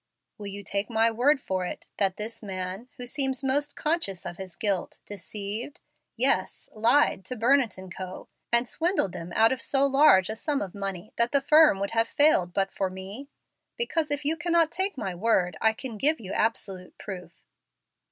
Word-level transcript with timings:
"Will 0.39 0.47
you 0.47 0.63
take 0.63 0.89
my 0.89 1.11
word 1.11 1.39
for 1.39 1.63
it, 1.63 1.87
that 1.99 2.17
this 2.17 2.41
man, 2.41 2.89
who 2.97 3.05
seems 3.05 3.43
most 3.43 3.75
conscious 3.75 4.25
of 4.25 4.37
his 4.37 4.55
guilt, 4.55 4.97
deceived 5.05 5.79
yes, 6.17 6.67
lied 6.73 7.23
to 7.25 7.35
Burnett 7.35 7.77
& 7.83 7.91
Co., 7.95 8.27
and 8.51 8.67
swindled 8.67 9.11
them 9.11 9.31
out 9.35 9.51
of 9.51 9.61
so 9.61 9.85
large 9.85 10.27
a 10.27 10.35
sum 10.35 10.59
of 10.59 10.73
money 10.73 11.13
that 11.17 11.31
the 11.31 11.39
firm 11.39 11.79
would 11.79 11.91
have 11.91 12.07
failed 12.07 12.51
but 12.51 12.71
for 12.71 12.89
me? 12.89 13.29
Because, 13.77 14.09
if 14.09 14.25
you 14.25 14.35
cannot 14.35 14.71
take 14.71 14.97
my 14.97 15.13
word, 15.13 15.55
I 15.61 15.71
can 15.71 15.99
give 15.99 16.19
you 16.19 16.33
absolute 16.33 16.97
proof." 16.97 17.43